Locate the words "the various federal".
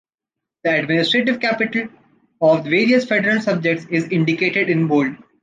2.63-3.39